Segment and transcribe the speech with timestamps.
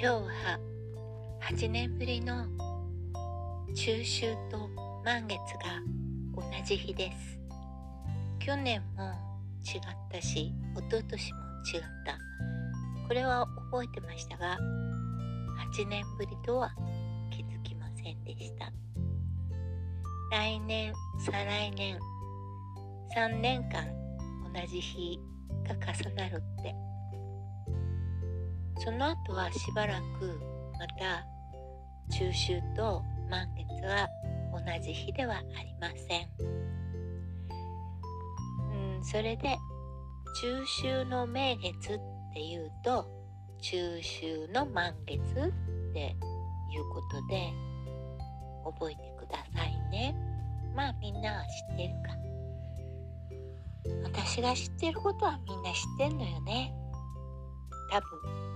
[0.00, 0.60] 今日は
[1.50, 2.46] 8年ぶりの
[3.74, 4.70] 中秋と
[5.04, 5.82] 満月が
[6.36, 7.40] 同じ日です。
[8.38, 9.02] 去年も
[9.66, 11.38] 違ったし一昨年も
[11.74, 12.16] 違った。
[13.08, 14.56] これは覚えてましたが
[15.74, 16.70] 8年ぶりとは
[17.32, 18.72] 気づきませんでした。
[20.30, 20.92] 来年
[21.26, 21.98] 再来年
[23.16, 23.88] 3年間
[24.54, 25.18] 同じ日
[25.66, 26.72] が重なるって
[28.78, 30.40] その後はしばらく
[30.78, 31.26] また
[32.10, 34.08] 中秋と満月は
[34.52, 36.28] 同じ日ではありません。
[38.96, 39.56] うん、それで
[40.40, 42.00] 中秋の名月っ
[42.32, 43.06] ていうと
[43.60, 46.16] 中秋の満月って
[46.70, 47.52] いうことで
[48.64, 50.14] 覚えてくださいね。
[50.74, 52.16] まあみんなは知ってるか。
[54.04, 56.72] 私が知ってることはみんな知ってんのよね。
[57.90, 58.47] 多分。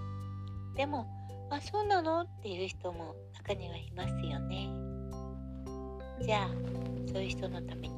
[0.77, 1.07] でも、
[1.51, 2.23] あ、そうなの？
[2.23, 4.71] っていう人も中にはいますよね。
[6.23, 6.49] じゃあ、
[7.13, 7.95] そういう人のために、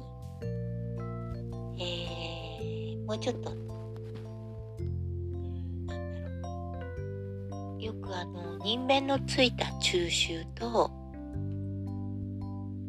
[1.79, 3.53] えー、もうちょっと、う
[4.83, 7.81] ん、なんだろう。
[7.81, 10.91] よくあの、人弁のついた中秋と、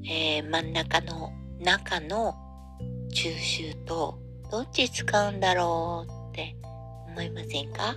[0.09, 2.34] えー、真ん中の中の
[3.12, 4.19] 中秋と、
[4.51, 6.57] どっち使うんだろうって
[7.09, 7.95] 思いませんか？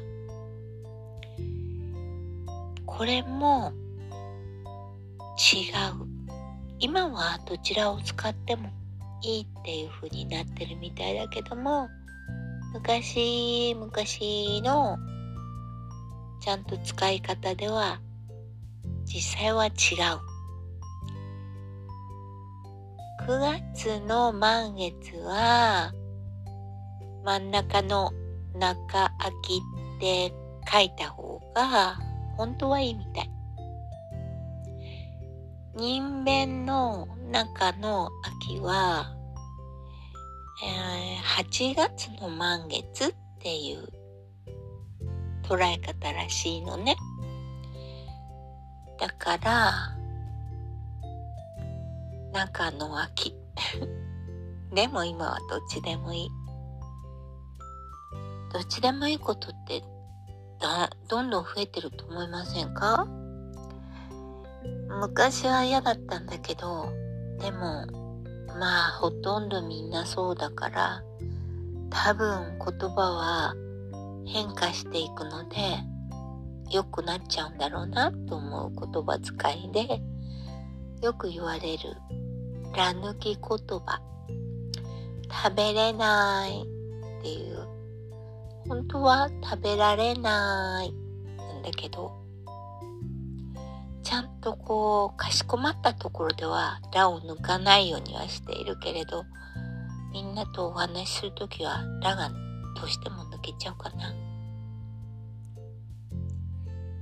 [2.98, 3.72] これも
[5.38, 6.08] 違う。
[6.80, 8.70] 今はどちらを使っても
[9.22, 11.88] いいっていう風になってるみたいだけども、
[12.74, 13.92] 昔々
[14.64, 14.98] の
[16.42, 18.00] ちゃんと使い方では
[19.06, 19.74] 実際は違う。
[23.28, 25.94] 9月の満月は
[27.24, 28.12] 真ん中の
[28.56, 29.62] 中秋
[29.98, 30.34] って
[30.72, 32.09] 書いた方が
[32.40, 33.30] 本当はいいみたい。
[35.76, 39.14] 人弁の中の秋は、
[40.64, 43.90] えー、8月の満月っていう
[45.44, 46.96] 捉え方らしいのね。
[48.98, 49.98] だから、
[52.32, 53.36] 中の秋。
[54.74, 56.30] でも今はどっちでもいい。
[58.54, 59.84] どっちでもいいことって
[60.60, 63.08] だどんどん増えてると思いませんか？
[65.02, 66.92] 昔は嫌だったんだけど
[67.40, 67.86] でも
[68.60, 71.04] まあほとんどみんなそうだから
[71.90, 73.56] 多分言葉は
[74.26, 75.56] 変化していくので
[76.72, 80.02] 良くなっちゃうんだろうなと思う言葉遣いで
[81.02, 81.96] よく言われる。
[82.76, 84.02] ら抜き言葉。
[85.32, 86.62] 食べれない
[87.20, 87.68] っていう
[88.70, 92.14] 本当は食べられないんだけど、
[94.04, 99.24] ちゃんとこう、かしこまったところでは、ラを抜かないようにはしているけれど、
[100.14, 104.14] みんなとお話しするときは、ラがどうしても抜けちゃうかな。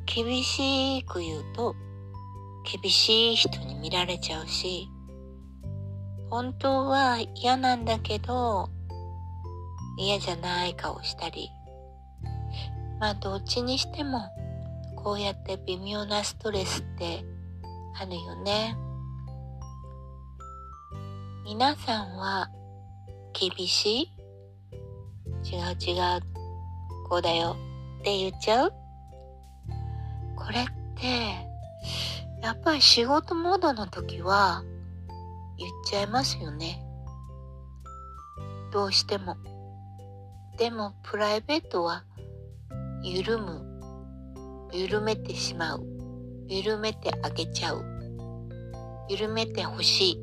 [0.05, 1.75] 厳しく言うと、
[2.81, 4.89] 厳しい人に見られちゃうし、
[6.29, 8.69] 本当は嫌なんだけど、
[9.97, 11.49] 嫌じゃない顔したり、
[12.99, 14.21] まあどっちにしても
[14.95, 17.23] こうやって微妙なストレスって
[17.99, 18.75] あるよね。
[21.45, 22.49] 皆さんは
[23.33, 24.11] 厳しい？
[25.43, 26.21] 違う違う
[27.09, 27.55] こうだよ
[28.01, 28.73] って言っちゃう？
[30.35, 30.65] これっ
[30.95, 31.07] て
[32.41, 34.63] やっぱり仕事モードの時は
[35.57, 36.83] 言っちゃいますよね。
[38.71, 39.37] どうしても。
[40.57, 42.03] でもプライベートは
[43.03, 43.63] 緩む。
[44.73, 45.83] 緩めてしまう。
[46.47, 47.83] 緩めてあげちゃう。
[49.09, 50.21] 緩めてほしい。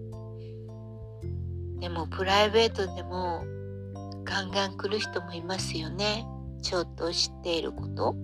[1.80, 3.44] でもプライベートでも
[4.25, 6.26] ガンガン来る人もいますよね。
[6.62, 8.14] ちょっと知っていること。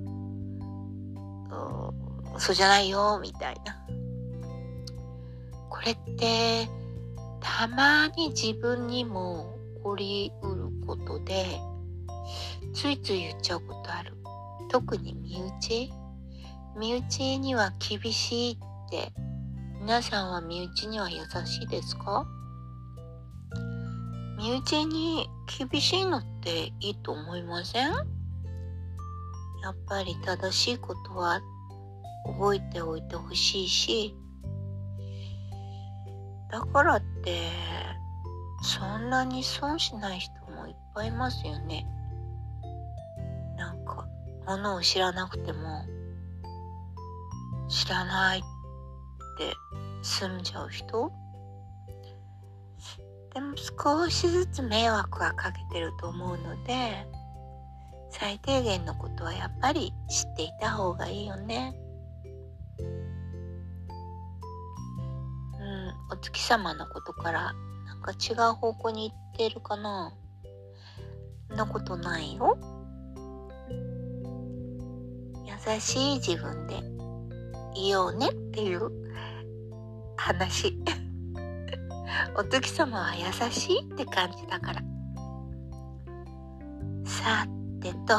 [2.39, 3.77] そうじゃないよみたいな。
[5.69, 6.69] これって
[7.41, 11.61] たまに自分にも起こりうることで
[12.73, 14.20] ついつい言っちゃうことある。
[14.71, 15.93] 特に身内？
[16.79, 18.57] 身内には厳しいっ
[18.91, 19.13] て
[19.81, 22.25] 皆さんは身内には優しいですか？
[24.39, 25.29] 身内に
[25.59, 27.89] 厳しいのっていいと思いません？
[27.89, 27.93] や
[29.71, 31.41] っぱり正しいことは
[32.25, 34.17] 覚えておいてほしいし。
[36.51, 37.43] だからって
[38.63, 41.87] そんなに損しない人もいっぱいいますよね。
[44.47, 45.85] ものを知らなくても
[47.69, 48.43] 知らないっ
[49.39, 49.55] て
[50.03, 51.13] 済んじゃう人？
[53.33, 57.07] でも少しずつ迷惑はかけてると思うので
[58.11, 61.75] 最低限のことはやっぱり知っていた方がいいよね。
[65.61, 67.53] うん、お月様のことから
[67.87, 70.13] なんか違う方向に行ってるかな？
[71.51, 72.59] そんなことないよ。
[75.67, 76.77] 優しい自分で
[77.75, 78.91] いようねっていう
[80.17, 80.79] 話。
[82.37, 84.83] お月様は優しいって感じだから。
[87.05, 87.47] さ
[87.81, 88.17] てと、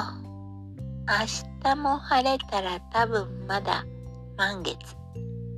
[1.08, 3.86] 明日も晴れたら多分まだ
[4.38, 4.78] 満月。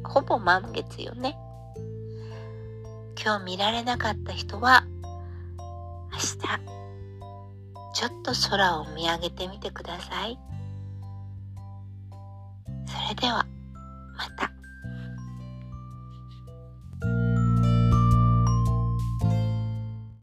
[0.04, 1.38] ほぼ満月よね。
[3.22, 4.86] 今日見られなかった人は、
[6.12, 6.38] 明日、
[7.94, 10.38] ちょっと空を見上げてみてください。
[13.14, 13.46] れでは、
[14.18, 14.53] また。